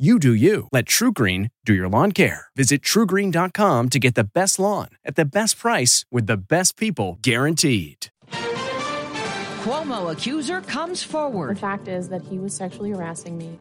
[0.00, 0.66] You do you.
[0.72, 2.46] Let TruGreen do your lawn care.
[2.56, 7.18] Visit trugreen.com to get the best lawn at the best price with the best people
[7.20, 8.06] guaranteed.
[9.60, 11.56] Cuomo accuser comes forward.
[11.56, 13.58] The fact is that he was sexually harassing me.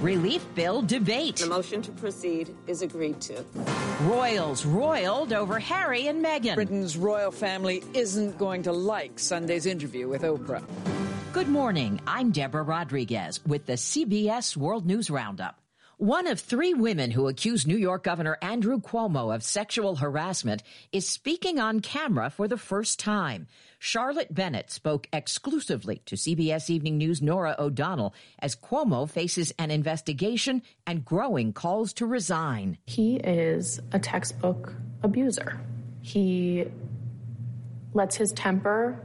[0.00, 1.38] Relief bill debate.
[1.38, 3.44] The motion to proceed is agreed to.
[4.02, 6.54] Royals roiled over Harry and Meghan.
[6.54, 10.62] Britain's royal family isn't going to like Sunday's interview with Oprah.
[11.32, 12.00] Good morning.
[12.06, 15.58] I'm Deborah Rodriguez with the CBS World News Roundup.
[16.02, 21.08] One of three women who accused New York Governor Andrew Cuomo of sexual harassment is
[21.08, 23.46] speaking on camera for the first time.
[23.78, 30.62] Charlotte Bennett spoke exclusively to CBS Evening News' Norah O'Donnell as Cuomo faces an investigation
[30.88, 32.78] and growing calls to resign.
[32.84, 35.60] He is a textbook abuser.
[36.00, 36.64] He
[37.94, 38.98] lets his temper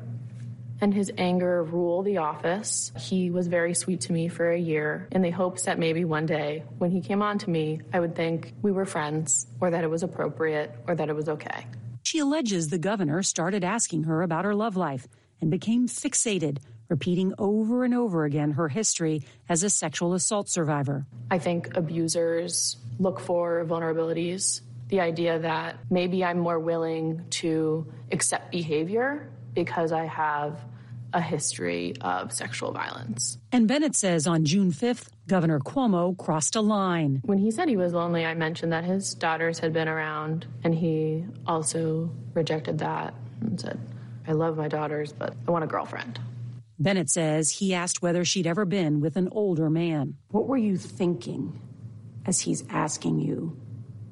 [0.81, 2.92] and his anger rule the office.
[2.97, 6.25] He was very sweet to me for a year in the hopes that maybe one
[6.25, 9.84] day when he came on to me, I would think we were friends or that
[9.84, 11.66] it was appropriate or that it was okay.
[12.03, 15.08] She alleges the governor started asking her about her love life
[15.42, 21.06] and became fixated, repeating over and over again her history as a sexual assault survivor.
[21.30, 24.62] I think abusers look for vulnerabilities.
[24.88, 30.63] The idea that maybe I'm more willing to accept behavior because I have
[31.17, 33.39] a history of sexual violence.
[33.51, 37.22] And Bennett says on June 5th, Governor Cuomo crossed a line.
[37.25, 40.75] When he said he was lonely, I mentioned that his daughters had been around, and
[40.75, 43.79] he also rejected that and said,
[44.27, 46.19] I love my daughters, but I want a girlfriend.
[46.77, 50.17] Bennett says he asked whether she'd ever been with an older man.
[50.29, 51.59] What were you thinking
[52.27, 53.57] as he's asking you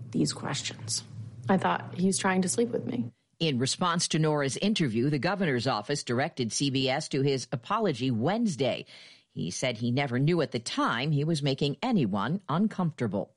[0.10, 1.04] these questions?
[1.48, 3.12] I thought he's trying to sleep with me.
[3.40, 8.86] In response to Norah's interview, the governor's office directed CBS to his apology Wednesday.
[9.34, 13.34] He said he never knew at the time he was making anyone uncomfortable.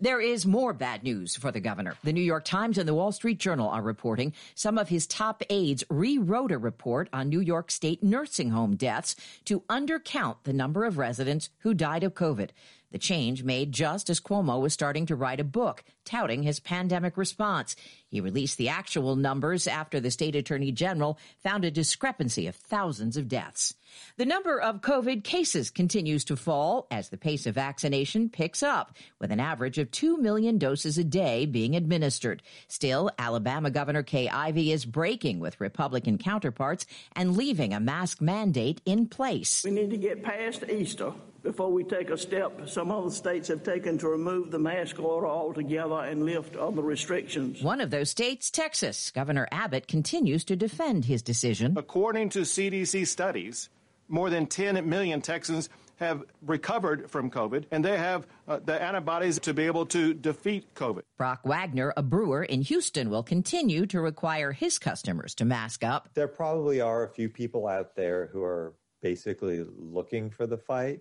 [0.00, 1.96] There is more bad news for the governor.
[2.04, 5.42] The New York Times and the Wall Street Journal are reporting some of his top
[5.50, 9.16] aides rewrote a report on New York State nursing home deaths
[9.46, 12.50] to undercount the number of residents who died of COVID.
[12.90, 17.18] The change made just as Cuomo was starting to write a book touting his pandemic
[17.18, 17.76] response.
[18.08, 23.18] He released the actual numbers after the state attorney general found a discrepancy of thousands
[23.18, 23.74] of deaths.
[24.16, 28.96] The number of COVID cases continues to fall as the pace of vaccination picks up,
[29.18, 32.42] with an average of 2 million doses a day being administered.
[32.66, 38.80] Still, Alabama Governor Kay Ivey is breaking with Republican counterparts and leaving a mask mandate
[38.84, 39.64] in place.
[39.64, 41.12] We need to get past Easter
[41.42, 45.26] before we take a step some other states have taken to remove the mask order
[45.26, 47.62] altogether and lift other restrictions.
[47.62, 49.10] One of those states, Texas.
[49.10, 51.74] Governor Abbott continues to defend his decision.
[51.76, 53.68] According to CDC studies,
[54.08, 59.38] more than 10 million Texans have recovered from COVID, and they have uh, the antibodies
[59.40, 61.02] to be able to defeat COVID.
[61.16, 66.08] Brock Wagner, a brewer in Houston, will continue to require his customers to mask up.
[66.14, 71.00] There probably are a few people out there who are basically looking for the fight.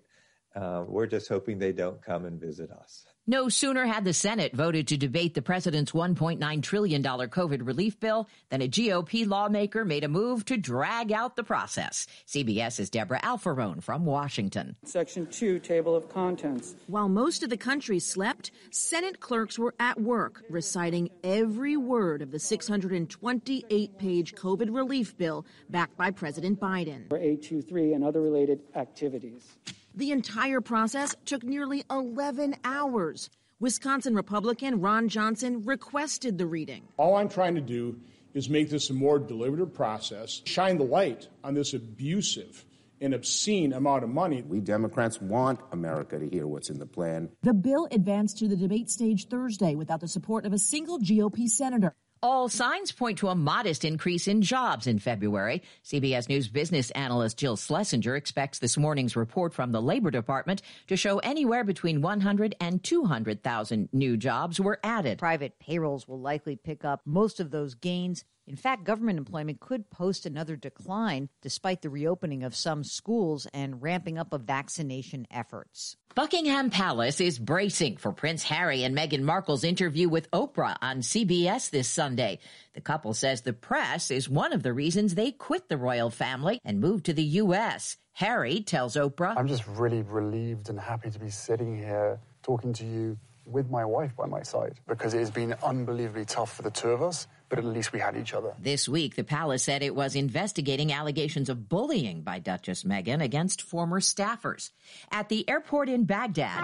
[0.56, 3.06] Uh, we're just hoping they don't come and visit us.
[3.30, 8.30] No sooner had the Senate voted to debate the president's $1.9 trillion COVID relief bill
[8.48, 12.08] than a GOP lawmaker made a move to drag out the process.
[12.26, 14.78] CBS's Deborah Alfarone from Washington.
[14.86, 16.78] Section 2, Table of Contents.
[16.88, 22.32] While most of the country slept, Senate clerks were at work reciting every word of
[22.32, 27.10] the 628 page COVID relief bill backed by President Biden.
[27.10, 29.58] For A23 and other related activities.
[29.98, 33.32] The entire process took nearly 11 hours.
[33.60, 36.88] Wisconsin Republican Ron Johnson requested the reading.
[36.98, 38.00] All I'm trying to do
[38.36, 42.64] is make this a more deliberative process, shine the light on this abusive
[43.02, 44.44] and obscene amount of money.
[44.44, 47.30] We Democrats want America to hear what's in the plan.
[47.42, 51.48] The bill advanced to the debate stage Thursday without the support of a single GOP
[51.48, 51.96] senator.
[52.24, 55.62] All signs point to a modest increase in jobs in February.
[55.84, 60.98] CBS News business analyst Jill Schlesinger expects this morning's report from the Labor Department to
[60.98, 65.20] show anywhere between 100 and 200,000 new jobs were added.
[65.20, 68.24] Private payrolls will likely pick up most of those gains.
[68.48, 73.82] In fact, government employment could post another decline despite the reopening of some schools and
[73.82, 75.98] ramping up of vaccination efforts.
[76.16, 81.70] Buckingham Palace is bracing for Prince Harry and Meghan Markle's interview with Oprah on CBS
[81.70, 82.40] this Sunday.
[82.74, 86.62] The couple says the press is one of the reasons they quit the royal family
[86.64, 87.98] and moved to the U.S.
[88.14, 92.86] Harry tells Oprah, I'm just really relieved and happy to be sitting here talking to
[92.86, 96.72] you with my wife by my side because it has been unbelievably tough for the
[96.72, 98.54] two of us but at least we had each other.
[98.60, 103.62] This week, the palace said it was investigating allegations of bullying by Duchess Meghan against
[103.62, 104.72] former staffers.
[105.12, 106.64] At the airport in Baghdad,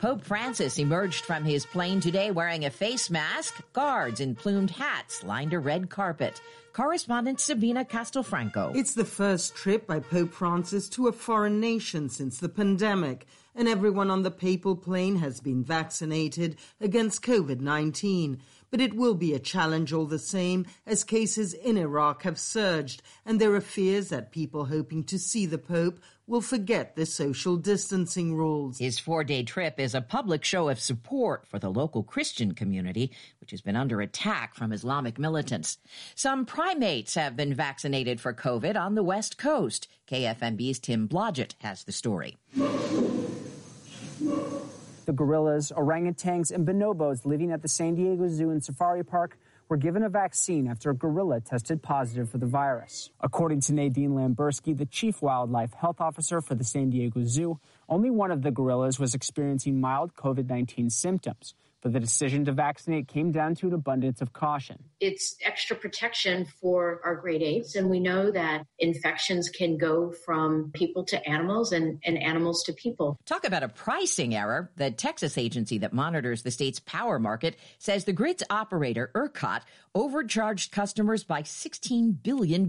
[0.00, 3.62] Pope Francis emerged from his plane today wearing a face mask.
[3.72, 6.40] Guards in plumed hats lined a red carpet.
[6.74, 8.76] Correspondent Sabina Castelfranco.
[8.76, 13.66] It's the first trip by Pope Francis to a foreign nation since the pandemic, and
[13.66, 18.42] everyone on the papal plane has been vaccinated against COVID 19
[18.76, 23.00] but it will be a challenge all the same as cases in Iraq have surged,
[23.24, 27.56] and there are fears that people hoping to see the Pope will forget the social
[27.56, 28.78] distancing rules.
[28.78, 33.12] His four day trip is a public show of support for the local Christian community,
[33.40, 35.78] which has been under attack from Islamic militants.
[36.14, 39.88] Some primates have been vaccinated for COVID on the West Coast.
[40.06, 42.36] KFMB's Tim Blodgett has the story.
[45.06, 49.38] The gorillas, orangutans, and bonobos living at the San Diego Zoo and Safari Park
[49.68, 53.10] were given a vaccine after a gorilla tested positive for the virus.
[53.20, 58.10] According to Nadine Lamberski, the chief wildlife health officer for the San Diego Zoo, only
[58.10, 61.54] one of the gorillas was experiencing mild COVID 19 symptoms
[61.86, 64.82] but the decision to vaccinate came down to an abundance of caution.
[64.98, 70.72] It's extra protection for our great apes, and we know that infections can go from
[70.74, 73.16] people to animals and, and animals to people.
[73.24, 74.68] Talk about a pricing error.
[74.74, 79.62] The Texas agency that monitors the state's power market says the grid's operator, ERCOT,
[79.94, 82.68] overcharged customers by $16 billion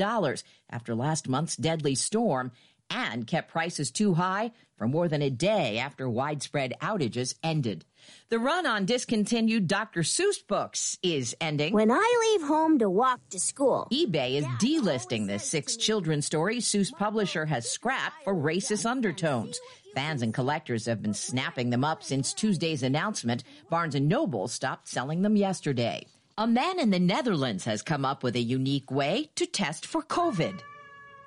[0.70, 2.52] after last month's deadly storm
[2.90, 7.84] and kept prices too high for more than a day after widespread outages ended.
[8.30, 10.02] The run on discontinued Dr.
[10.02, 11.74] Seuss books is ending.
[11.74, 16.66] When I leave home to walk to school, eBay is delisting the six children's stories
[16.66, 19.60] Seuss publisher has scrapped for racist undertones.
[19.94, 23.44] Fans and collectors have been snapping them up since Tuesday's announcement.
[23.70, 26.06] Barnes and Noble stopped selling them yesterday.
[26.38, 30.04] A man in the Netherlands has come up with a unique way to test for
[30.04, 30.60] COVID.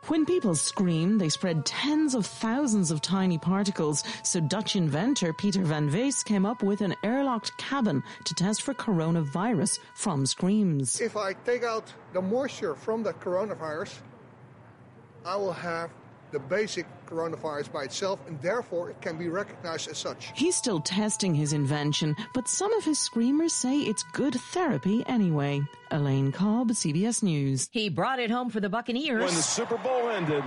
[0.08, 5.62] When people scream, they spread tens of thousands of tiny particles, so Dutch inventor Peter
[5.62, 11.00] van Wees came up with an airlocked cabin to test for coronavirus from screams.
[11.00, 13.99] If I take out the moisture from the coronavirus,
[15.25, 15.91] I will have
[16.32, 20.31] the basic coronavirus by itself, and therefore it can be recognized as such.
[20.35, 25.61] He's still testing his invention, but some of his screamers say it's good therapy anyway.
[25.91, 27.69] Elaine Cobb, CBS News.
[27.73, 29.25] He brought it home for the Buccaneers.
[29.25, 30.44] When the Super Bowl ended,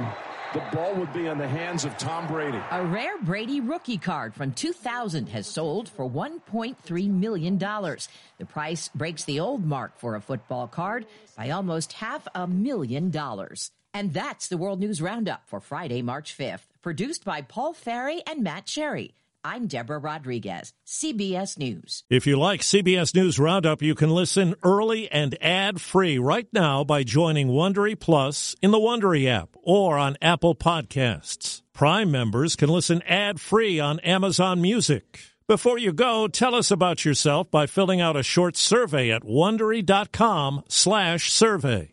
[0.53, 2.59] the ball would be in the hands of Tom Brady.
[2.71, 7.57] A rare Brady rookie card from 2000 has sold for $1.3 million.
[7.57, 13.09] The price breaks the old mark for a football card by almost half a million
[13.09, 13.71] dollars.
[13.93, 18.43] And that's the World News Roundup for Friday, March 5th, produced by Paul Ferry and
[18.43, 19.13] Matt Cherry.
[19.45, 22.05] I'm Deborah Rodriguez, CBS News.
[22.09, 27.03] If you like CBS News Roundup, you can listen early and ad-free right now by
[27.03, 31.61] joining Wondery Plus in the Wondery app or on Apple Podcasts.
[31.73, 35.19] Prime members can listen ad-free on Amazon Music.
[35.45, 41.92] Before you go, tell us about yourself by filling out a short survey at wondery.com/survey.